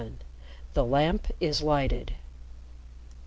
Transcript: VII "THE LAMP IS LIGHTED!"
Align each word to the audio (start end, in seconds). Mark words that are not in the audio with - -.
VII 0.03 0.13
"THE 0.73 0.83
LAMP 0.83 1.27
IS 1.39 1.61
LIGHTED!" 1.61 2.13